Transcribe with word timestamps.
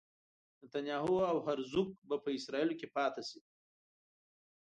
نتنیاهو 0.61 1.15
او 1.31 1.37
هرزوګ 1.45 1.87
به 2.07 2.15
په 2.23 2.29
اسرائیلو 2.37 2.77
کې 2.79 2.87
پاتې 2.95 3.21
شي. 3.29 3.39